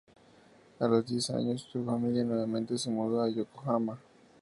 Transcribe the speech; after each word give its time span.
A 0.79 0.87
los 0.87 1.05
diez 1.05 1.29
años, 1.29 1.61
su 1.71 1.85
familia 1.85 2.23
nuevamente 2.23 2.75
se 2.75 2.89
mudó 2.89 3.21
a 3.21 3.29
Yokohama. 3.29 3.99